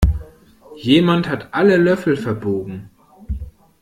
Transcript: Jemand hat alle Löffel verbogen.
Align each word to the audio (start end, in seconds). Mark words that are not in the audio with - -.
Jemand 0.77 1.29
hat 1.29 1.53
alle 1.53 1.77
Löffel 1.77 2.17
verbogen. 2.17 2.89